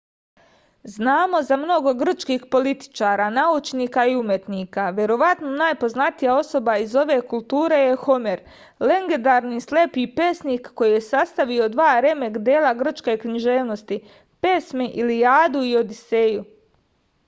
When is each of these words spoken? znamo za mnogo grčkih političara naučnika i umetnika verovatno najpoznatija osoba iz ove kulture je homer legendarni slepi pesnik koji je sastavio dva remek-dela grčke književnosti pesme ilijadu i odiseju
znamo 0.91 1.39
za 1.47 1.55
mnogo 1.63 1.91
grčkih 1.97 2.45
političara 2.55 3.27
naučnika 3.33 4.05
i 4.11 4.15
umetnika 4.21 4.85
verovatno 4.99 5.51
najpoznatija 5.59 6.31
osoba 6.37 6.75
iz 6.85 6.95
ove 7.03 7.17
kulture 7.35 7.79
je 7.81 7.93
homer 8.07 8.41
legendarni 8.93 9.61
slepi 9.67 10.07
pesnik 10.21 10.73
koji 10.81 10.97
je 10.97 11.05
sastavio 11.11 11.69
dva 11.77 11.91
remek-dela 12.09 12.73
grčke 12.83 13.19
književnosti 13.27 14.01
pesme 14.47 14.89
ilijadu 15.07 15.63
i 15.73 15.77
odiseju 15.85 16.45